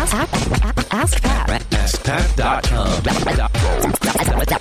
Ask, 0.00 0.14
ask, 0.14 0.94
ask 0.94 1.22
Pat. 1.22 1.60
AskPat.com. 1.60 3.02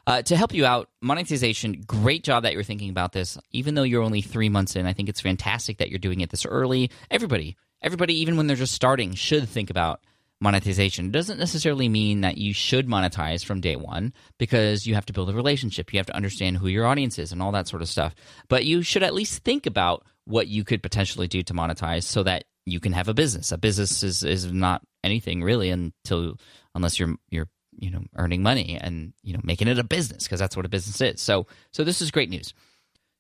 Uh, 0.07 0.23
to 0.23 0.35
help 0.35 0.55
you 0.55 0.65
out, 0.65 0.89
monetization, 1.03 1.85
great 1.87 2.25
job 2.25 2.45
that 2.45 2.55
you're 2.55 2.63
thinking 2.63 2.89
about 2.89 3.13
this. 3.13 3.37
Even 3.51 3.75
though 3.75 3.83
you're 3.83 4.03
only 4.03 4.23
three 4.23 4.49
months 4.49 4.75
in, 4.77 4.87
I 4.87 4.95
think 4.95 5.11
it's 5.11 5.21
fantastic 5.21 5.77
that 5.77 5.91
you're 5.91 5.99
doing 5.99 6.23
it 6.23 6.31
this 6.31 6.47
early. 6.47 6.91
Everybody, 7.11 7.59
everybody, 7.83 8.19
even 8.21 8.39
when 8.39 8.47
they're 8.47 8.57
just 8.57 8.73
starting, 8.73 9.13
should 9.13 9.47
think 9.47 9.69
about 9.69 10.01
monetization. 10.41 11.11
Doesn't 11.11 11.39
necessarily 11.39 11.89
mean 11.89 12.21
that 12.21 12.39
you 12.39 12.53
should 12.53 12.87
monetize 12.87 13.45
from 13.45 13.61
day 13.61 13.77
one 13.77 14.13
because 14.39 14.87
you 14.87 14.95
have 14.95 15.07
to 15.07 15.13
build 15.13 15.31
a 15.31 15.35
relationship. 15.35 15.93
You 15.93 15.99
have 15.99 16.07
to 16.07 16.17
understand 16.17 16.59
who 16.59 16.69
your 16.69 16.87
audience 16.87 17.19
is 17.19 17.33
and 17.33 17.43
all 17.43 17.53
that 17.53 17.69
sort 17.69 17.83
of 17.83 17.89
stuff. 17.89 18.15
But 18.49 18.65
you 18.65 18.83
should 18.83 19.03
at 19.03 19.15
least 19.15 19.43
think 19.45 19.67
about 19.67 20.05
what 20.25 20.47
you 20.47 20.65
could 20.65 20.83
potentially 20.83 21.27
do 21.27 21.43
to 21.43 21.55
monetize 21.55 22.05
so 22.05 22.23
that 22.23 22.45
you 22.67 22.81
can 22.81 22.93
have 22.93 23.09
a 23.09 23.15
business. 23.15 23.51
A 23.51 23.59
business 23.59 24.03
is, 24.03 24.23
is 24.23 24.53
not 24.53 24.83
anything 25.03 25.43
really 25.43 25.71
until 25.71 26.37
unless 26.75 26.99
you're 26.99 27.15
you're 27.31 27.49
you 27.79 27.91
know 27.91 28.03
earning 28.17 28.43
money 28.43 28.79
and 28.81 29.13
you 29.23 29.33
know 29.33 29.41
making 29.43 29.69
it 29.69 29.79
a 29.79 29.85
business 29.85 30.25
because 30.25 30.41
that's 30.41 30.57
what 30.57 30.67
a 30.67 30.69
business 30.69 31.01
is. 31.01 31.21
So 31.21 31.47
so 31.73 31.85
this 31.85 32.01
is 32.03 32.11
great 32.11 32.31
news. 32.31 32.53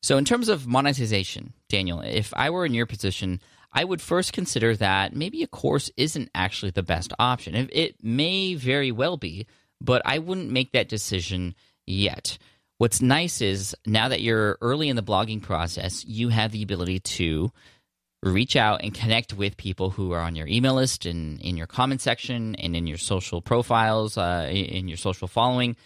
So 0.02 0.16
in 0.16 0.24
terms 0.24 0.48
of 0.48 0.66
monetization, 0.66 1.54
Daniel, 1.68 2.00
if 2.00 2.32
I 2.36 2.50
were 2.50 2.64
in 2.64 2.74
your 2.74 2.86
position, 2.86 3.40
I 3.72 3.84
would 3.84 4.00
first 4.00 4.32
consider 4.32 4.74
that 4.76 5.14
maybe 5.14 5.42
a 5.42 5.46
course 5.46 5.90
isn't 5.96 6.30
actually 6.34 6.70
the 6.70 6.82
best 6.82 7.12
option. 7.18 7.68
It 7.72 8.02
may 8.02 8.54
very 8.54 8.90
well 8.90 9.16
be, 9.16 9.46
but 9.80 10.02
I 10.04 10.18
wouldn't 10.18 10.50
make 10.50 10.72
that 10.72 10.88
decision 10.88 11.54
yet. 11.86 12.38
What's 12.78 13.02
nice 13.02 13.40
is 13.40 13.76
now 13.86 14.08
that 14.08 14.22
you're 14.22 14.56
early 14.60 14.88
in 14.88 14.96
the 14.96 15.02
blogging 15.02 15.42
process, 15.42 16.04
you 16.04 16.28
have 16.28 16.52
the 16.52 16.62
ability 16.62 17.00
to 17.00 17.52
reach 18.22 18.56
out 18.56 18.82
and 18.82 18.94
connect 18.94 19.34
with 19.34 19.56
people 19.56 19.90
who 19.90 20.12
are 20.12 20.20
on 20.20 20.34
your 20.34 20.46
email 20.46 20.74
list 20.74 21.06
and 21.06 21.40
in 21.40 21.56
your 21.56 21.66
comment 21.66 22.00
section 22.00 22.54
and 22.56 22.74
in 22.74 22.86
your 22.86 22.98
social 22.98 23.40
profiles, 23.40 24.16
uh, 24.16 24.48
in 24.50 24.88
your 24.88 24.96
social 24.96 25.28
following. 25.28 25.76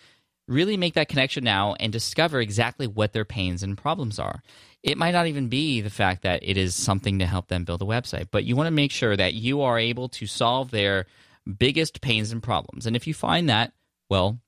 Really 0.48 0.76
make 0.76 0.94
that 0.94 1.08
connection 1.08 1.44
now 1.44 1.74
and 1.78 1.92
discover 1.92 2.40
exactly 2.40 2.86
what 2.86 3.12
their 3.12 3.24
pains 3.24 3.62
and 3.62 3.78
problems 3.78 4.18
are. 4.18 4.42
It 4.82 4.98
might 4.98 5.12
not 5.12 5.28
even 5.28 5.48
be 5.48 5.80
the 5.80 5.90
fact 5.90 6.22
that 6.22 6.42
it 6.42 6.56
is 6.56 6.74
something 6.74 7.20
to 7.20 7.26
help 7.26 7.48
them 7.48 7.64
build 7.64 7.82
a 7.82 7.86
website, 7.86 8.28
but 8.30 8.44
you 8.44 8.56
want 8.56 8.66
to 8.66 8.72
make 8.72 8.90
sure 8.90 9.16
that 9.16 9.34
you 9.34 9.62
are 9.62 9.78
able 9.78 10.08
to 10.10 10.26
solve 10.26 10.70
their 10.70 11.06
biggest 11.58 12.00
pains 12.00 12.32
and 12.32 12.42
problems. 12.42 12.86
And 12.86 12.96
if 12.96 13.06
you 13.06 13.14
find 13.14 13.48
that, 13.48 13.72
well, 14.10 14.40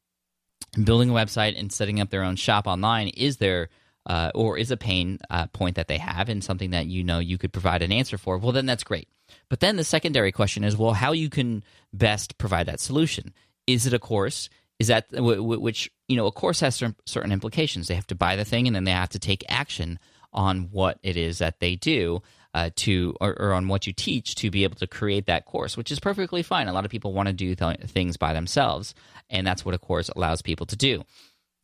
building 0.82 1.10
a 1.10 1.14
website 1.14 1.58
and 1.58 1.72
setting 1.72 2.00
up 2.00 2.10
their 2.10 2.24
own 2.24 2.36
shop 2.36 2.66
online 2.66 3.08
is 3.08 3.36
their 3.36 3.68
uh, 4.06 4.30
or 4.34 4.58
is 4.58 4.70
a 4.70 4.76
pain 4.76 5.18
uh, 5.30 5.46
point 5.48 5.76
that 5.76 5.88
they 5.88 5.98
have 5.98 6.28
and 6.28 6.44
something 6.44 6.70
that 6.70 6.86
you 6.86 7.02
know 7.02 7.18
you 7.18 7.38
could 7.38 7.52
provide 7.52 7.82
an 7.82 7.92
answer 7.92 8.18
for, 8.18 8.36
well, 8.36 8.52
then 8.52 8.66
that's 8.66 8.84
great. 8.84 9.08
But 9.48 9.60
then 9.60 9.76
the 9.76 9.84
secondary 9.84 10.32
question 10.32 10.64
is, 10.64 10.76
well, 10.76 10.92
how 10.92 11.12
you 11.12 11.30
can 11.30 11.64
best 11.92 12.36
provide 12.36 12.66
that 12.66 12.80
solution? 12.80 13.32
Is 13.66 13.86
it 13.86 13.94
a 13.94 13.98
course? 13.98 14.50
Is 14.78 14.88
that 14.88 15.06
which 15.10 15.90
you 16.08 16.16
know 16.16 16.26
a 16.26 16.32
course 16.32 16.60
has 16.60 16.82
certain 17.06 17.32
implications? 17.32 17.88
They 17.88 17.94
have 17.94 18.06
to 18.08 18.14
buy 18.14 18.36
the 18.36 18.44
thing 18.44 18.66
and 18.66 18.74
then 18.74 18.84
they 18.84 18.90
have 18.90 19.10
to 19.10 19.18
take 19.18 19.44
action 19.48 19.98
on 20.32 20.68
what 20.72 20.98
it 21.02 21.16
is 21.16 21.38
that 21.38 21.60
they 21.60 21.76
do 21.76 22.20
uh, 22.54 22.70
to 22.76 23.14
or, 23.20 23.34
or, 23.40 23.52
on 23.52 23.68
what 23.68 23.86
you 23.86 23.92
teach 23.92 24.36
to 24.36 24.50
be 24.50 24.64
able 24.64 24.76
to 24.76 24.86
create 24.86 25.26
that 25.26 25.44
course, 25.44 25.76
which 25.76 25.90
is 25.90 25.98
perfectly 25.98 26.42
fine. 26.42 26.68
A 26.68 26.72
lot 26.72 26.84
of 26.84 26.90
people 26.90 27.12
want 27.12 27.26
to 27.26 27.32
do 27.32 27.54
th- 27.54 27.80
things 27.80 28.16
by 28.16 28.32
themselves, 28.32 28.94
and 29.28 29.46
that's 29.46 29.64
what 29.64 29.74
a 29.74 29.78
course 29.78 30.08
allows 30.08 30.42
people 30.42 30.66
to 30.66 30.76
do. 30.76 31.04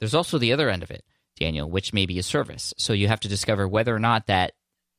There's 0.00 0.15
also 0.15 0.38
the 0.38 0.53
other 0.53 0.69
end 0.69 0.82
of 0.82 0.91
it, 0.91 1.04
Daniel, 1.38 1.71
which 1.71 1.92
may 1.92 2.06
be 2.06 2.19
a 2.19 2.25
service. 2.25 2.75
So 2.77 2.92
you 2.92 3.06
have 3.06 3.21
to 3.21 3.28
discover 3.28 3.69
whether 3.69 3.94
or 3.94 4.00
not 4.00 4.27
that 4.27 4.53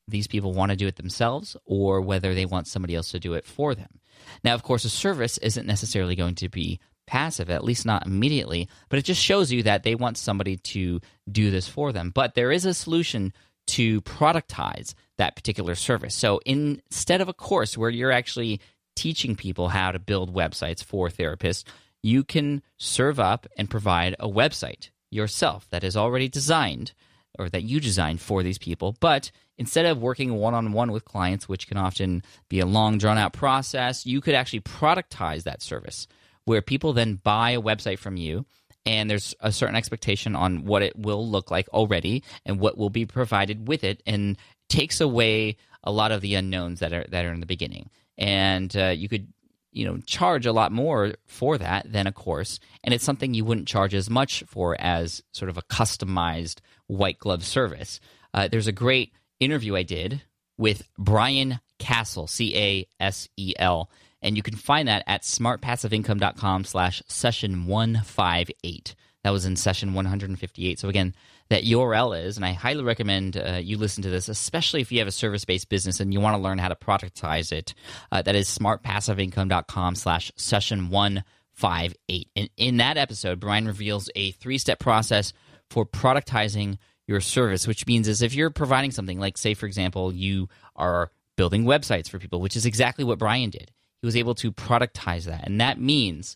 these 0.08 0.28
people 0.28 0.54
want 0.54 0.72
to 0.72 0.78
do 0.78 0.88
it 0.88 0.96
themselves 0.96 1.58
or 1.66 2.02
whether 2.02 2.34
they 2.34 2.46
want 2.46 2.68
somebody 2.68 2.96
else 2.96 3.12
to 3.12 3.20
do 3.20 3.34
it 3.34 3.46
for 3.46 3.76
them. 3.76 4.00
Now, 4.44 4.54
of 4.54 4.64
course, 4.64 4.86
a 4.86 4.90
service 4.90 5.38
isn't 5.40 5.68
necessarily 5.68 6.16
going 6.16 6.36
to 6.36 6.50
be 6.50 6.80
passive, 7.12 7.50
at 7.50 7.66
least 7.66 7.86
not 7.86 8.06
immediately, 8.06 8.70
but 8.88 8.98
it 8.98 9.04
just 9.04 9.22
shows 9.22 9.52
you 9.52 9.64
that 9.64 9.84
they 9.84 9.96
want 9.96 10.18
somebody 10.18 10.56
to 10.56 11.02
do 11.30 11.52
this 11.52 11.68
for 11.68 11.92
them. 11.92 12.10
But 12.10 12.36
there 12.36 12.54
is 12.54 12.64
a 12.64 12.74
solution 12.74 13.34
to 13.68 14.00
productize 14.04 14.94
that 15.18 15.36
particular 15.36 15.76
service. 15.76 16.16
So 16.16 16.40
instead 16.46 17.20
of 17.20 17.28
a 17.28 17.34
course 17.34 17.78
where 17.78 17.90
you're 17.90 18.14
actually 18.14 18.62
teaching 18.96 19.36
people 19.36 19.68
how 19.68 19.92
to 19.92 20.00
build 20.00 20.34
websites 20.34 20.82
for 20.82 21.10
therapists, 21.10 21.66
you 22.02 22.24
can 22.24 22.62
serve 22.78 23.20
up 23.20 23.46
and 23.58 23.70
provide 23.70 24.16
a 24.18 24.30
website 24.30 24.90
yourself 25.10 25.68
that 25.70 25.84
is 25.84 25.98
already 25.98 26.30
designed 26.30 26.94
or 27.38 27.50
that 27.50 27.64
you 27.64 27.82
designed 27.82 28.22
for 28.22 28.42
these 28.42 28.58
people. 28.58 28.96
But 29.02 29.32
instead 29.58 29.86
of 29.86 30.02
working 30.02 30.36
one 30.36 30.54
on 30.54 30.72
one 30.72 30.94
with 30.94 31.04
clients, 31.04 31.50
which 31.50 31.68
can 31.68 31.76
often 31.76 32.24
be 32.48 32.62
a 32.62 32.66
long, 32.66 32.98
drawn 32.98 33.18
out 33.18 33.34
process, 33.34 34.06
you 34.06 34.22
could 34.22 34.34
actually 34.34 34.62
productize 34.62 35.44
that 35.44 35.62
service 35.62 36.08
where 36.46 36.62
people 36.62 36.94
then 36.94 37.16
buy 37.16 37.52
a 37.52 37.62
website 37.62 38.00
from 38.00 38.18
you 38.18 38.46
and 38.86 39.10
there's 39.10 39.36
a 39.40 39.52
certain 39.52 39.76
expectation 39.76 40.36
on 40.36 40.66
what 40.66 40.82
it 40.82 40.98
will 40.98 41.28
look 41.28 41.52
like 41.52 41.68
already 41.70 42.24
and 42.46 42.60
what 42.60 42.78
will 42.78 42.90
be 42.90 43.06
provided 43.06 43.68
with 43.68 43.84
it 43.84 44.02
and 44.06 44.38
takes 44.70 45.02
away 45.02 45.58
a 45.84 45.92
lot 45.92 46.12
of 46.12 46.22
the 46.22 46.36
unknowns 46.36 46.80
that 46.80 46.94
are 46.94 47.06
that 47.10 47.26
are 47.26 47.34
in 47.34 47.40
the 47.40 47.46
beginning. 47.46 47.90
And 48.18 48.76
uh, 48.76 48.90
you 48.90 49.10
could 49.10 49.28
you 49.72 49.86
know 49.86 49.98
charge 50.06 50.46
a 50.46 50.54
lot 50.54 50.72
more 50.72 51.14
for 51.26 51.58
that 51.58 51.92
than 51.92 52.06
a 52.06 52.12
course 52.12 52.60
and 52.84 52.94
it's 52.94 53.06
something 53.06 53.34
you 53.34 53.46
wouldn't 53.46 53.68
charge 53.68 53.94
as 53.96 54.10
much 54.10 54.44
for 54.48 54.76
as 54.80 55.24
sort 55.32 55.50
of 55.50 55.58
a 55.58 55.62
customized 55.64 56.60
white 56.88 57.20
glove 57.20 57.46
service. 57.46 58.00
Uh, 58.34 58.48
there's 58.48 58.68
a 58.68 58.74
great 58.74 59.14
interview 59.40 59.76
i 59.76 59.84
did 59.84 60.22
with 60.58 60.88
brian 60.98 61.60
Casel 61.80 62.28
c-a-s-e-l 62.28 63.90
and 64.22 64.38
you 64.38 64.44
can 64.44 64.56
find 64.56 64.88
that 64.88 65.04
at 65.08 65.24
smartpassiveincome.com 65.24 66.64
slash 66.64 67.02
session 67.08 67.66
158 67.66 68.96
that 69.24 69.30
was 69.32 69.46
in 69.46 69.56
session 69.56 69.94
158 69.94 70.80
so 70.80 70.90
again 70.90 71.14
that 71.50 71.64
url 71.64 72.20
is 72.20 72.38
and 72.38 72.46
i 72.46 72.52
highly 72.52 72.84
recommend 72.84 73.38
uh, 73.38 73.60
you 73.62 73.78
listen 73.78 74.04
to 74.04 74.10
this 74.10 74.30
especially 74.30 74.82
if 74.82 74.92
you 74.92 75.00
have 75.00 75.08
a 75.08 75.12
service-based 75.12 75.70
business 75.70 76.00
and 76.00 76.14
you 76.14 76.20
want 76.20 76.36
to 76.36 76.42
learn 76.42 76.58
how 76.58 76.70
to 76.70 76.76
productize 76.76 77.52
it 77.52 77.74
uh, 78.12 78.22
that 78.22 78.36
is 78.36 78.48
smartpassiveincome.com 78.48 79.96
slash 79.96 80.32
session 80.36 80.90
158 80.90 82.28
and 82.36 82.50
in 82.58 82.78
that 82.78 82.98
episode 82.98 83.40
brian 83.40 83.66
reveals 83.66 84.10
a 84.16 84.32
three-step 84.32 84.80
process 84.80 85.34
for 85.70 85.86
productizing 85.86 86.78
your 87.08 87.22
service, 87.22 87.68
which 87.68 87.86
means 87.88 88.08
is 88.08 88.22
if 88.22 88.34
you're 88.34 88.50
providing 88.50 88.92
something 88.92 89.20
like, 89.20 89.38
say, 89.38 89.54
for 89.54 89.66
example, 89.66 90.14
you 90.14 90.50
are 90.76 91.12
building 91.36 91.64
websites 91.64 92.10
for 92.10 92.20
people, 92.20 92.42
which 92.42 92.56
is 92.56 92.66
exactly 92.66 93.04
what 93.04 93.20
Brian 93.20 93.50
did. 93.50 93.72
He 94.02 94.06
was 94.08 94.16
able 94.16 94.36
to 94.36 94.52
productize 94.52 95.26
that, 95.26 95.46
and 95.46 95.62
that 95.62 95.80
means 95.80 96.36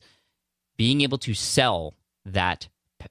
being 0.77 1.01
able 1.01 1.17
to 1.19 1.33
sell 1.33 1.93
that 2.25 2.67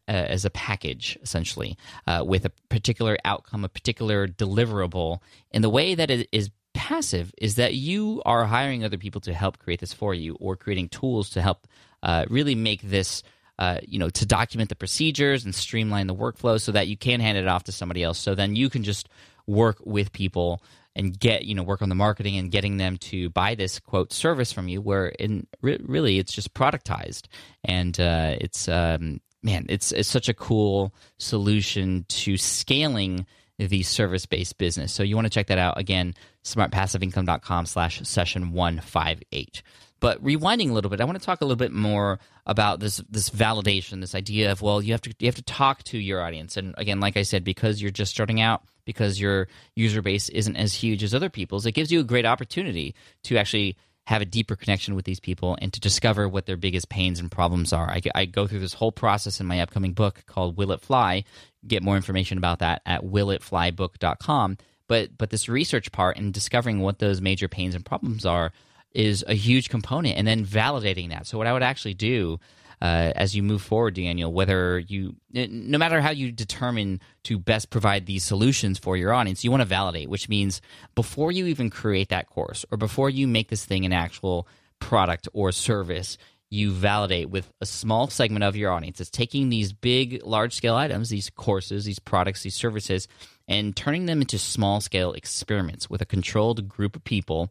uh, 0.09 0.13
as 0.13 0.45
a 0.45 0.51
package, 0.51 1.19
essentially, 1.23 1.77
uh, 2.07 2.23
with 2.27 2.45
a 2.45 2.53
particular 2.69 3.17
outcome, 3.25 3.65
a 3.65 3.69
particular 3.69 4.27
deliverable. 4.27 5.21
And 5.51 5.63
the 5.63 5.71
way 5.71 5.95
that 5.95 6.11
it 6.11 6.29
is 6.33 6.51
passive 6.73 7.33
is 7.39 7.55
that 7.57 7.75
you 7.75 8.23
are 8.25 8.45
hiring 8.45 8.85
other 8.85 8.99
people 8.99 9.21
to 9.23 9.33
help 9.33 9.59
create 9.59 9.81
this 9.81 9.93
for 9.93 10.15
you, 10.15 10.37
or 10.41 10.57
creating 10.57 10.89
tools 10.89 11.31
to 11.31 11.43
help 11.43 11.67
uh, 12.03 12.25
really 12.29 12.55
make 12.55 12.83
this. 12.83 13.23
Uh, 13.57 13.79
you 13.87 14.01
know, 14.01 14.11
to 14.11 14.27
document 14.27 14.69
the 14.69 14.75
procedures 14.75 15.45
and 15.45 15.55
streamline 15.55 16.09
the 16.09 16.15
workflow 16.15 16.61
so 16.61 16.73
that 16.73 16.89
you 16.89 16.97
can 16.97 17.21
hand 17.21 17.39
it 17.39 17.47
off 17.47 17.63
to 17.63 17.71
somebody 17.71 18.03
else. 18.03 18.19
So 18.19 18.35
then 18.35 18.57
you 18.57 18.69
can 18.69 18.83
just 18.83 19.09
work 19.47 19.77
with 19.85 20.13
people 20.13 20.61
and 20.97 21.19
get 21.19 21.45
you 21.45 21.55
know 21.55 21.63
work 21.63 21.83
on 21.83 21.89
the 21.89 21.95
marketing 21.95 22.37
and 22.37 22.51
getting 22.51 22.77
them 22.77 22.97
to 22.97 23.31
buy 23.31 23.55
this 23.55 23.81
quote 23.81 24.13
service 24.13 24.53
from 24.53 24.69
you 24.69 24.81
where 24.81 25.09
in 25.09 25.47
re- 25.61 25.81
really 25.83 26.19
it's 26.19 26.33
just 26.33 26.55
productized. 26.55 27.27
And 27.65 27.99
uh, 27.99 28.37
it's 28.41 28.69
um, 28.69 29.21
man 29.43 29.67
it's 29.69 29.93
it's 29.93 30.09
such 30.09 30.29
a 30.29 30.35
cool 30.35 30.95
solution 31.19 32.05
to 32.09 32.37
scaling 32.37 33.27
the 33.59 33.83
service-based 33.83 34.59
business. 34.59 34.93
So 34.93 35.03
you 35.03 35.15
want 35.15 35.27
to 35.27 35.31
check 35.31 35.47
that 35.49 35.59
out. 35.59 35.79
Again 35.79 36.15
smartpassiveincome.com 36.45 37.65
slash 37.67 38.03
session 38.03 38.53
158 38.53 39.63
but 39.99 40.23
rewinding 40.23 40.69
a 40.69 40.73
little 40.75 40.91
bit 40.91 41.01
i 41.01 41.05
want 41.05 41.19
to 41.19 41.25
talk 41.25 41.41
a 41.41 41.45
little 41.47 41.57
bit 41.57 41.73
more 41.73 42.19
about 42.45 42.81
this 42.81 42.99
this 43.09 43.31
validation 43.31 44.03
this 44.03 44.15
idea 44.15 44.53
of 44.53 44.61
well 44.61 44.83
you 44.83 44.93
have 44.93 45.01
to 45.01 45.11
you 45.19 45.27
have 45.27 45.35
to 45.35 45.43
talk 45.43 45.83
to 45.85 45.97
your 45.97 46.21
audience. 46.21 46.59
And 46.59 46.75
again 46.77 47.01
like 47.01 47.17
i 47.17 47.23
said 47.23 47.45
because 47.45 47.81
you're 47.81 47.91
just 47.91 48.13
starting 48.13 48.43
out 48.43 48.63
because 48.85 49.19
your 49.19 49.49
user 49.75 50.03
base 50.03 50.29
isn't 50.29 50.57
as 50.57 50.75
huge 50.75 51.03
as 51.03 51.15
other 51.15 51.31
people's, 51.31 51.67
it 51.67 51.73
gives 51.73 51.91
you 51.91 52.01
a 52.01 52.05
great 52.05 52.27
opportunity 52.27 52.95
to 53.25 53.37
actually 53.37 53.77
have 54.07 54.21
a 54.21 54.27
deeper 54.27 54.55
connection 54.55 54.95
with 54.95 55.05
these 55.05 55.21
people 55.21 55.57
and 55.61 55.73
to 55.73 55.81
discover 55.81 56.29
what 56.29 56.47
their 56.47 56.57
biggest 56.57 56.89
pains 56.89 57.19
and 57.19 57.31
problems 57.31 57.73
are. 57.73 57.91
I, 57.91 58.03
I, 58.15 58.25
go 58.27 58.47
through 58.47 58.61
this 58.61 58.75
whole 58.75 58.93
process 58.93 59.41
in 59.41 59.47
my 59.47 59.61
upcoming 59.61 59.95
book 59.95 60.25
called 60.27 60.57
Will 60.59 60.73
It 60.73 60.83
Fly. 60.83 61.25
Get 61.67 61.83
more 61.83 61.97
information 61.97 62.37
about 62.37 62.59
that 62.59 62.83
at 62.85 63.03
willitflybook.com. 63.03 64.59
But 64.87 65.17
but 65.17 65.31
this 65.31 65.49
research 65.49 65.91
part 65.93 66.19
and 66.19 66.35
discovering 66.35 66.81
what 66.81 66.99
those 66.99 67.23
major 67.23 67.49
pains 67.49 67.75
and 67.75 67.85
problems 67.85 68.27
are 68.27 68.53
is 68.93 69.25
a 69.27 69.35
huge 69.35 69.71
component, 69.71 70.17
and 70.17 70.27
then 70.27 70.45
validating 70.45 71.09
that. 71.09 71.27
So 71.27 71.39
what 71.39 71.47
I 71.47 71.53
would 71.53 71.63
actually 71.63 71.95
do 71.95 72.39
uh, 72.83 73.13
as 73.15 73.35
you 73.35 73.43
move 73.43 73.63
forward, 73.63 73.95
Daniel, 73.95 74.33
whether 74.33 74.79
you, 74.79 75.17
no 75.33 75.79
matter 75.79 76.01
how 76.01 76.11
you 76.11 76.33
determine 76.33 77.01
to 77.25 77.39
best 77.39 77.71
provide 77.71 78.07
these 78.07 78.25
solutions 78.25 78.79
for 78.79 78.97
your 78.97 79.13
audience, 79.13 79.45
you 79.45 79.51
want 79.51 79.61
to 79.63 79.67
validate, 79.67 80.09
which 80.09 80.29
means 80.29 80.61
before 80.95 81.33
you 81.33 81.47
even 81.47 81.71
create 81.71 82.09
that 82.11 82.29
course 82.29 82.65
or 82.71 82.77
before 82.77 83.11
you 83.11 83.27
make 83.27 83.49
this 83.49 83.65
thing 83.65 83.85
an 83.85 83.93
actual 83.93 84.47
product 84.79 85.29
or 85.33 85.53
service, 85.53 86.19
you 86.51 86.71
validate 86.71 87.31
with 87.31 87.53
a 87.61 87.67
small 87.67 88.09
segment 88.09 88.45
of 88.45 88.57
your 88.57 88.71
audience. 88.71 89.01
It's 89.01 89.11
taking 89.11 89.49
these 89.49 89.73
big, 89.73 90.23
large 90.25 90.55
scale 90.55 90.77
items, 90.77 91.09
these 91.09 91.31
courses, 91.31 91.85
these 91.85 91.99
products, 91.99 92.43
these 92.43 92.55
services, 92.55 93.09
and 93.49 93.75
turning 93.75 94.07
them 94.07 94.21
into 94.21 94.39
small 94.39 94.81
scale 94.81 95.13
experiments 95.13 95.91
with 95.91 96.01
a 96.01 96.07
controlled 96.07 96.69
group 96.69 96.97
of 96.97 97.05
people 97.05 97.51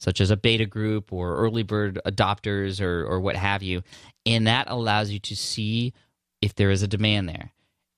such 0.00 0.20
as 0.20 0.30
a 0.30 0.36
beta 0.36 0.66
group 0.66 1.12
or 1.12 1.36
early 1.36 1.62
bird 1.62 2.00
adopters 2.04 2.80
or, 2.80 3.04
or 3.04 3.20
what 3.20 3.36
have 3.36 3.62
you. 3.62 3.82
And 4.26 4.46
that 4.46 4.68
allows 4.68 5.10
you 5.10 5.20
to 5.20 5.36
see 5.36 5.92
if 6.40 6.54
there 6.54 6.70
is 6.70 6.82
a 6.82 6.88
demand 6.88 7.28
there 7.28 7.52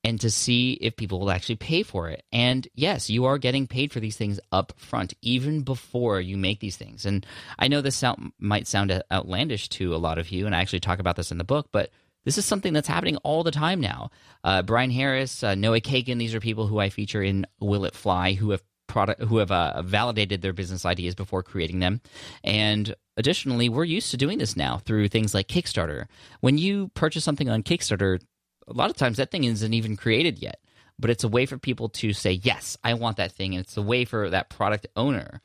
and 0.05 0.21
to 0.21 0.31
see 0.31 0.73
if 0.75 0.97
people 0.97 1.21
will 1.21 1.31
actually 1.31 1.57
pay 1.57 1.85
for 1.85 2.09
it. 2.09 2.25
And 2.33 2.67
yes, 2.75 3.09
you 3.09 3.25
are 3.27 3.39
getting 3.39 3.69
paid 3.69 3.93
for 3.93 4.01
these 4.01 4.17
things 4.17 4.41
up 4.51 4.73
front, 4.77 5.15
even 5.23 5.63
before 5.63 6.21
you 6.21 6.37
make 6.37 6.59
these 6.59 6.77
things. 6.77 7.07
And 7.07 7.25
I 7.57 7.69
know 7.69 7.81
this 7.81 7.97
sound, 7.97 8.33
might 8.39 8.67
sound 8.67 9.01
outlandish 9.13 9.69
to 9.71 9.95
a 9.95 9.99
lot 9.99 10.19
of 10.19 10.31
you, 10.33 10.45
and 10.47 10.57
I 10.57 10.61
actually 10.61 10.81
talk 10.81 10.99
about 10.99 11.15
this 11.15 11.31
in 11.31 11.39
the 11.39 11.45
book, 11.45 11.69
but 11.71 11.91
this 12.25 12.37
is 12.37 12.45
something 12.45 12.73
that's 12.73 12.89
happening 12.89 13.17
all 13.19 13.45
the 13.45 13.51
time 13.53 13.81
now. 13.81 14.11
Uh, 14.43 14.63
Brian 14.63 14.91
Harris, 14.91 15.43
uh, 15.43 15.55
Noah 15.55 15.81
Kagan, 15.81 16.19
these 16.19 16.35
are 16.35 16.41
people 16.41 16.67
who 16.67 16.79
I 16.79 16.89
feature 16.89 17.23
in 17.23 17.47
Will 17.61 17.85
It 17.85 17.95
Fly 17.95 18.35
who 18.35 18.51
have 18.51 18.63
product 18.93 19.23
who 19.23 19.39
have 19.39 19.51
uh, 19.51 19.83
validated 19.83 20.43
their 20.43 20.53
business 20.53 20.85
ideas 20.85 21.15
before 21.15 21.43
creating 21.43 21.81
them. 21.81 22.01
And 22.45 22.95
additionally 23.17 23.69
we're 23.69 23.85
used 23.85 24.11
to 24.11 24.17
doing 24.17 24.39
this 24.39 24.57
now 24.57 24.79
through 24.79 25.09
things 25.09 25.35
like 25.35 25.49
kickstarter. 25.49 26.07
When 26.41 26.59
you 26.59 26.89
purchase 26.95 27.25
something 27.25 27.49
on 27.49 27.63
kickstarter 27.63 28.21
a 28.69 28.73
lot 28.73 28.91
of 28.91 28.97
times 28.97 29.17
that 29.17 29.31
thing 29.33 29.45
isn't 29.45 29.75
even 29.75 29.97
created 29.97 30.39
yet 30.39 30.61
but 30.97 31.11
it's 31.11 31.25
a 31.25 31.29
way 31.29 31.47
for 31.47 31.59
people 31.59 31.89
to 31.89 32.13
say 32.13 32.31
yes 32.31 32.79
i 32.85 32.95
want 32.95 33.17
that 33.17 33.33
thing 33.33 33.55
and 33.55 33.65
it's 33.65 33.77
a 33.77 33.83
way 33.83 34.05
for 34.05 34.31
that 34.31 34.51
product 34.51 34.87
owner 34.95 35.43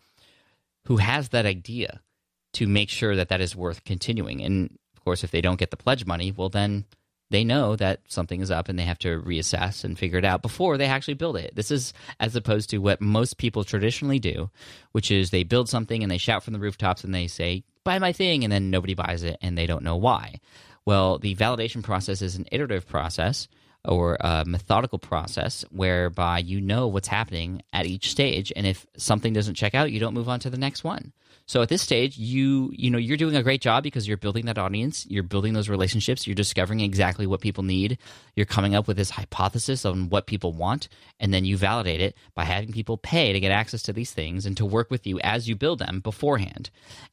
who 0.85 0.97
has 0.97 1.29
that 1.29 1.47
idea 1.47 1.99
to 2.53 2.65
make 2.65 2.89
sure 2.89 3.15
that 3.15 3.29
that 3.29 3.41
is 3.41 3.55
worth 3.55 3.83
continuing. 3.83 4.41
And 4.41 4.79
of 4.95 5.03
course 5.03 5.23
if 5.23 5.31
they 5.31 5.41
don't 5.41 5.59
get 5.59 5.69
the 5.69 5.77
pledge 5.77 6.05
money 6.05 6.31
well 6.35 6.49
then 6.49 6.85
they 7.29 7.43
know 7.43 7.75
that 7.75 7.99
something 8.07 8.41
is 8.41 8.51
up 8.51 8.69
and 8.69 8.79
they 8.79 8.83
have 8.83 8.99
to 8.99 9.21
reassess 9.21 9.83
and 9.83 9.99
figure 9.99 10.17
it 10.17 10.25
out 10.25 10.41
before 10.41 10.77
they 10.77 10.85
actually 10.85 11.13
build 11.13 11.35
it. 11.35 11.55
This 11.55 11.71
is 11.71 11.93
as 12.19 12.35
opposed 12.35 12.69
to 12.69 12.77
what 12.77 13.01
most 13.01 13.37
people 13.37 13.63
traditionally 13.63 14.19
do, 14.19 14.49
which 14.93 15.11
is 15.11 15.29
they 15.29 15.43
build 15.43 15.67
something 15.69 16.03
and 16.03 16.11
they 16.11 16.17
shout 16.17 16.43
from 16.43 16.53
the 16.53 16.59
rooftops 16.59 17.03
and 17.03 17.13
they 17.13 17.27
say, 17.27 17.63
buy 17.83 17.99
my 17.99 18.11
thing, 18.11 18.43
and 18.43 18.51
then 18.51 18.69
nobody 18.69 18.93
buys 18.93 19.23
it 19.23 19.37
and 19.41 19.57
they 19.57 19.65
don't 19.65 19.83
know 19.83 19.95
why. 19.95 20.39
Well, 20.87 21.17
the 21.19 21.35
validation 21.35 21.83
process 21.83 22.21
is 22.21 22.37
an 22.37 22.45
iterative 22.49 22.87
process 22.87 23.49
or 23.83 24.15
a 24.21 24.45
methodical 24.47 24.99
process 24.99 25.65
whereby 25.69 26.39
you 26.39 26.61
know 26.61 26.87
what's 26.87 27.09
happening 27.09 27.61
at 27.73 27.85
each 27.85 28.09
stage 28.09 28.53
and 28.55 28.65
if 28.65 28.87
something 28.95 29.33
doesn't 29.33 29.55
check 29.55 29.75
out 29.75 29.91
you 29.91 29.99
don't 29.99 30.13
move 30.13 30.29
on 30.29 30.39
to 30.39 30.49
the 30.49 30.57
next 30.57 30.85
one. 30.85 31.11
So 31.45 31.61
at 31.61 31.67
this 31.67 31.81
stage 31.81 32.17
you 32.17 32.71
you 32.73 32.89
know 32.89 32.97
you're 32.97 33.17
doing 33.17 33.35
a 33.35 33.43
great 33.43 33.59
job 33.59 33.83
because 33.83 34.07
you're 34.07 34.15
building 34.15 34.45
that 34.45 34.57
audience 34.57 35.05
you're 35.09 35.23
building 35.23 35.51
those 35.51 35.67
relationships 35.67 36.25
you're 36.25 36.35
discovering 36.35 36.79
exactly 36.79 37.27
what 37.27 37.41
people 37.41 37.65
need 37.65 37.97
you're 38.37 38.45
coming 38.45 38.73
up 38.73 38.87
with 38.87 38.95
this 38.95 39.09
hypothesis 39.09 39.83
on 39.83 40.07
what 40.07 40.25
people 40.25 40.53
want 40.53 40.87
and 41.19 41.33
then 41.33 41.43
you 41.43 41.57
validate 41.57 41.99
it 41.99 42.15
by 42.33 42.45
having 42.45 42.71
people 42.71 42.95
pay 42.97 43.33
to 43.33 43.41
get 43.41 43.51
access 43.51 43.81
to 43.81 43.91
these 43.91 44.13
things 44.13 44.45
and 44.45 44.55
to 44.55 44.65
work 44.65 44.89
with 44.89 45.05
you 45.05 45.19
as 45.19 45.49
you 45.49 45.55
build 45.57 45.79
them 45.79 45.99
beforehand. 45.99 46.69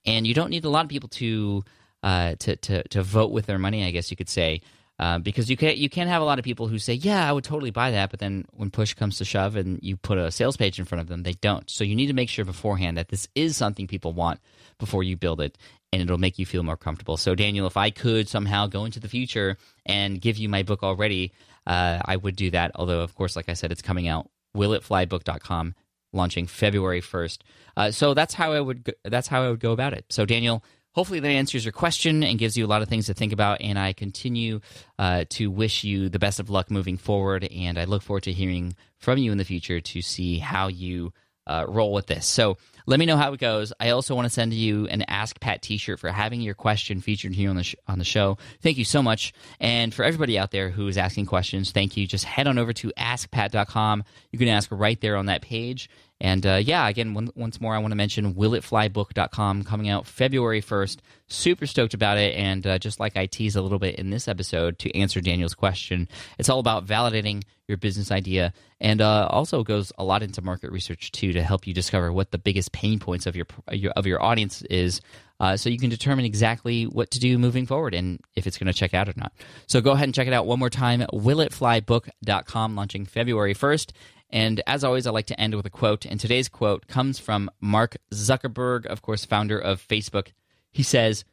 And 0.06 0.28
you 0.28 0.34
don't 0.34 0.50
need 0.50 0.64
a 0.64 0.70
lot 0.70 0.84
of 0.84 0.90
people 0.90 1.08
to 1.08 1.64
uh, 2.04 2.34
to, 2.38 2.54
to 2.54 2.86
to 2.88 3.02
vote 3.02 3.32
with 3.32 3.46
their 3.46 3.58
money, 3.58 3.82
I 3.82 3.90
guess 3.90 4.10
you 4.10 4.16
could 4.16 4.28
say, 4.28 4.60
uh, 4.98 5.18
because 5.18 5.48
you 5.48 5.56
can't 5.56 5.78
you 5.78 5.88
can't 5.88 6.10
have 6.10 6.20
a 6.20 6.24
lot 6.24 6.38
of 6.38 6.44
people 6.44 6.68
who 6.68 6.78
say, 6.78 6.92
"Yeah, 6.92 7.28
I 7.28 7.32
would 7.32 7.44
totally 7.44 7.70
buy 7.70 7.92
that," 7.92 8.10
but 8.10 8.20
then 8.20 8.44
when 8.52 8.70
push 8.70 8.92
comes 8.92 9.16
to 9.18 9.24
shove 9.24 9.56
and 9.56 9.80
you 9.82 9.96
put 9.96 10.18
a 10.18 10.30
sales 10.30 10.58
page 10.58 10.78
in 10.78 10.84
front 10.84 11.00
of 11.00 11.08
them, 11.08 11.22
they 11.22 11.32
don't. 11.32 11.68
So 11.70 11.82
you 11.82 11.96
need 11.96 12.08
to 12.08 12.12
make 12.12 12.28
sure 12.28 12.44
beforehand 12.44 12.98
that 12.98 13.08
this 13.08 13.26
is 13.34 13.56
something 13.56 13.86
people 13.86 14.12
want 14.12 14.38
before 14.78 15.02
you 15.02 15.16
build 15.16 15.40
it, 15.40 15.56
and 15.92 16.02
it'll 16.02 16.18
make 16.18 16.38
you 16.38 16.44
feel 16.44 16.62
more 16.62 16.76
comfortable. 16.76 17.16
So 17.16 17.34
Daniel, 17.34 17.66
if 17.66 17.78
I 17.78 17.88
could 17.88 18.28
somehow 18.28 18.66
go 18.66 18.84
into 18.84 19.00
the 19.00 19.08
future 19.08 19.56
and 19.86 20.20
give 20.20 20.36
you 20.36 20.50
my 20.50 20.62
book 20.62 20.82
already, 20.82 21.32
uh, 21.66 22.00
I 22.04 22.16
would 22.16 22.36
do 22.36 22.50
that. 22.50 22.72
Although, 22.74 23.00
of 23.00 23.14
course, 23.14 23.34
like 23.34 23.48
I 23.48 23.54
said, 23.54 23.72
it's 23.72 23.82
coming 23.82 24.08
out. 24.08 24.28
WillItFlyBook.com 24.54 25.74
launching 26.12 26.46
February 26.46 27.00
first. 27.00 27.42
Uh, 27.76 27.90
so 27.90 28.12
that's 28.12 28.34
how 28.34 28.52
I 28.52 28.60
would 28.60 28.84
go, 28.84 28.92
that's 29.04 29.26
how 29.26 29.42
I 29.42 29.50
would 29.50 29.58
go 29.60 29.72
about 29.72 29.94
it. 29.94 30.04
So 30.10 30.26
Daniel, 30.26 30.62
hopefully 30.94 31.20
that 31.20 31.28
answers 31.28 31.64
your 31.64 31.72
question 31.72 32.22
and 32.22 32.38
gives 32.38 32.56
you 32.56 32.64
a 32.64 32.68
lot 32.68 32.82
of 32.82 32.88
things 32.88 33.06
to 33.06 33.14
think 33.14 33.32
about. 33.32 33.60
And 33.60 33.78
I 33.78 33.92
continue 33.92 34.60
uh, 34.98 35.24
to 35.30 35.50
wish 35.50 35.84
you 35.84 36.08
the 36.08 36.18
best 36.18 36.40
of 36.40 36.50
luck 36.50 36.70
moving 36.70 36.96
forward. 36.96 37.44
And 37.44 37.78
I 37.78 37.84
look 37.84 38.02
forward 38.02 38.24
to 38.24 38.32
hearing 38.32 38.74
from 38.98 39.18
you 39.18 39.32
in 39.32 39.38
the 39.38 39.44
future 39.44 39.80
to 39.80 40.02
see 40.02 40.38
how 40.38 40.68
you 40.68 41.12
uh, 41.46 41.64
roll 41.68 41.92
with 41.92 42.06
this. 42.06 42.26
So 42.26 42.56
let 42.86 42.98
me 42.98 43.06
know 43.06 43.16
how 43.16 43.32
it 43.32 43.40
goes. 43.40 43.72
I 43.80 43.90
also 43.90 44.14
want 44.14 44.26
to 44.26 44.30
send 44.30 44.52
you 44.52 44.86
an 44.88 45.02
Ask 45.08 45.40
Pat 45.40 45.62
T-shirt 45.62 46.00
for 46.00 46.10
having 46.10 46.40
your 46.40 46.54
question 46.54 47.00
featured 47.00 47.34
here 47.34 47.50
on 47.50 47.56
the 47.56 47.64
sh- 47.64 47.74
on 47.86 47.98
the 47.98 48.04
show. 48.04 48.38
Thank 48.60 48.78
you 48.78 48.84
so 48.84 49.02
much, 49.02 49.32
and 49.60 49.92
for 49.92 50.04
everybody 50.04 50.38
out 50.38 50.50
there 50.50 50.70
who 50.70 50.86
is 50.88 50.98
asking 50.98 51.26
questions, 51.26 51.70
thank 51.70 51.96
you. 51.96 52.06
Just 52.06 52.24
head 52.24 52.46
on 52.46 52.58
over 52.58 52.72
to 52.74 52.92
AskPat.com. 52.98 54.04
You 54.30 54.38
can 54.38 54.48
ask 54.48 54.68
right 54.70 55.00
there 55.00 55.16
on 55.16 55.26
that 55.26 55.42
page, 55.42 55.88
and 56.20 56.46
uh, 56.46 56.60
yeah, 56.62 56.88
again, 56.88 57.12
one, 57.12 57.30
once 57.34 57.60
more, 57.60 57.74
I 57.74 57.78
want 57.78 57.92
to 57.92 57.96
mention 57.96 58.34
willitflybook.com 58.34 59.64
coming 59.64 59.88
out 59.88 60.06
February 60.06 60.62
1st. 60.62 60.98
Super 61.26 61.66
stoked 61.66 61.94
about 61.94 62.18
it. 62.18 62.34
And 62.36 62.66
uh, 62.66 62.78
just 62.78 63.00
like 63.00 63.16
I 63.16 63.26
teased 63.26 63.56
a 63.56 63.62
little 63.62 63.78
bit 63.78 63.96
in 63.96 64.10
this 64.10 64.28
episode 64.28 64.78
to 64.80 64.96
answer 64.96 65.20
Daniel's 65.20 65.54
question, 65.54 66.08
it's 66.38 66.48
all 66.48 66.60
about 66.60 66.86
validating 66.86 67.42
your 67.68 67.78
business 67.78 68.10
idea 68.10 68.52
and 68.80 69.00
uh, 69.00 69.26
also 69.30 69.64
goes 69.64 69.90
a 69.96 70.04
lot 70.04 70.22
into 70.22 70.42
market 70.42 70.70
research 70.70 71.10
too 71.12 71.32
to 71.32 71.42
help 71.42 71.66
you 71.66 71.72
discover 71.72 72.12
what 72.12 72.30
the 72.30 72.38
biggest 72.38 72.72
pain 72.72 72.98
points 72.98 73.26
of 73.26 73.34
your, 73.34 73.46
your 73.72 73.90
of 73.92 74.06
your 74.06 74.22
audience 74.22 74.60
is 74.62 75.00
uh, 75.40 75.56
so 75.56 75.70
you 75.70 75.78
can 75.78 75.90
determine 75.90 76.24
exactly 76.24 76.84
what 76.84 77.10
to 77.10 77.18
do 77.18 77.38
moving 77.38 77.66
forward 77.66 77.94
and 77.94 78.20
if 78.36 78.46
it's 78.46 78.58
going 78.58 78.66
to 78.66 78.72
check 78.72 78.94
out 78.94 79.08
or 79.08 79.14
not. 79.16 79.32
So 79.66 79.80
go 79.80 79.92
ahead 79.92 80.04
and 80.04 80.14
check 80.14 80.26
it 80.26 80.32
out 80.32 80.46
one 80.46 80.58
more 80.58 80.70
time 80.70 81.00
willitflybook.com 81.00 82.76
launching 82.76 83.06
February 83.06 83.54
1st. 83.54 83.92
And 84.30 84.62
as 84.66 84.82
always, 84.82 85.06
I 85.06 85.10
like 85.10 85.26
to 85.26 85.40
end 85.40 85.54
with 85.54 85.66
a 85.66 85.70
quote. 85.70 86.04
And 86.04 86.18
today's 86.18 86.48
quote 86.48 86.86
comes 86.88 87.18
from 87.18 87.50
Mark 87.60 87.96
Zuckerberg, 88.12 88.86
of 88.86 89.02
course, 89.02 89.24
founder 89.24 89.58
of 89.58 89.86
Facebook. 89.86 90.32
He 90.72 90.82
says, 90.82 91.24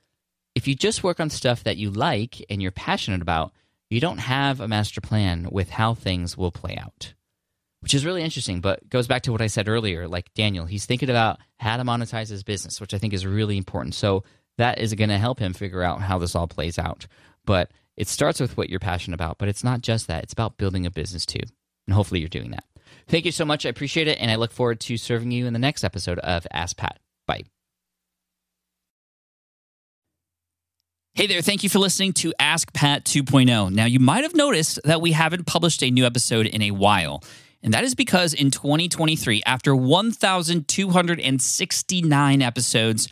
If 0.53 0.67
you 0.67 0.75
just 0.75 1.03
work 1.03 1.19
on 1.19 1.29
stuff 1.29 1.63
that 1.63 1.77
you 1.77 1.89
like 1.89 2.45
and 2.49 2.61
you're 2.61 2.71
passionate 2.71 3.21
about, 3.21 3.53
you 3.89 3.99
don't 3.99 4.19
have 4.19 4.59
a 4.61 4.67
master 4.67 5.01
plan 5.01 5.47
with 5.51 5.69
how 5.71 5.93
things 5.93 6.37
will 6.37 6.51
play 6.51 6.77
out. 6.77 7.13
which 7.81 7.95
is 7.95 8.05
really 8.05 8.21
interesting, 8.21 8.61
but 8.61 8.87
goes 8.89 9.07
back 9.07 9.23
to 9.23 9.31
what 9.31 9.41
I 9.41 9.47
said 9.47 9.67
earlier. 9.67 10.07
Like 10.07 10.31
Daniel, 10.35 10.65
he's 10.67 10.85
thinking 10.85 11.09
about 11.09 11.39
how 11.57 11.77
to 11.77 11.83
monetize 11.83 12.29
his 12.29 12.43
business, 12.43 12.79
which 12.79 12.93
I 12.93 12.99
think 12.99 13.11
is 13.11 13.25
really 13.25 13.57
important. 13.57 13.95
So 13.95 14.23
that 14.57 14.79
is 14.79 14.93
going 14.93 15.09
to 15.09 15.17
help 15.17 15.39
him 15.39 15.53
figure 15.53 15.81
out 15.81 16.01
how 16.01 16.19
this 16.19 16.35
all 16.35 16.47
plays 16.47 16.77
out. 16.77 17.07
But 17.43 17.71
it 17.97 18.07
starts 18.07 18.39
with 18.39 18.55
what 18.55 18.69
you're 18.69 18.79
passionate 18.79 19.15
about, 19.15 19.39
but 19.39 19.49
it's 19.49 19.63
not 19.63 19.81
just 19.81 20.07
that. 20.07 20.23
It's 20.23 20.33
about 20.33 20.57
building 20.57 20.85
a 20.85 20.91
business 20.91 21.25
too. 21.25 21.41
And 21.87 21.95
hopefully 21.95 22.19
you're 22.19 22.29
doing 22.29 22.51
that. 22.51 22.65
Thank 23.07 23.25
you 23.25 23.31
so 23.31 23.45
much. 23.45 23.65
I 23.65 23.69
appreciate 23.69 24.07
it. 24.07 24.19
And 24.19 24.31
I 24.31 24.35
look 24.35 24.51
forward 24.51 24.79
to 24.81 24.97
serving 24.97 25.31
you 25.31 25.47
in 25.47 25.53
the 25.53 25.59
next 25.59 25.83
episode 25.83 26.19
of 26.19 26.45
Ask 26.51 26.77
Pat. 26.77 26.99
Bye. 27.27 27.43
Hey 31.13 31.27
there, 31.27 31.41
thank 31.41 31.63
you 31.63 31.69
for 31.69 31.79
listening 31.79 32.13
to 32.13 32.33
Ask 32.39 32.71
Pat 32.73 33.03
2.0. 33.03 33.71
Now, 33.71 33.85
you 33.85 33.99
might 33.99 34.23
have 34.23 34.33
noticed 34.33 34.79
that 34.85 35.01
we 35.01 35.11
haven't 35.11 35.45
published 35.45 35.83
a 35.83 35.91
new 35.91 36.05
episode 36.05 36.45
in 36.45 36.61
a 36.61 36.71
while. 36.71 37.21
And 37.63 37.73
that 37.73 37.83
is 37.83 37.95
because 37.95 38.33
in 38.33 38.49
2023, 38.49 39.43
after 39.45 39.75
1,269 39.75 42.41
episodes, 42.41 43.09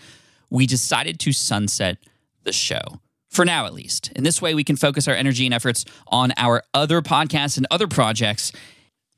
we 0.49 0.65
decided 0.65 1.19
to 1.19 1.33
sunset 1.33 1.97
the 2.43 2.53
show. 2.53 3.01
For 3.29 3.45
now, 3.45 3.67
at 3.67 3.73
least. 3.73 4.11
In 4.15 4.23
this 4.23 4.41
way, 4.41 4.55
we 4.55 4.63
can 4.63 4.75
focus 4.75 5.07
our 5.07 5.13
energy 5.13 5.45
and 5.45 5.53
efforts 5.53 5.85
on 6.07 6.33
our 6.37 6.63
other 6.73 7.01
podcasts 7.01 7.57
and 7.57 7.67
other 7.69 7.87
projects. 7.87 8.51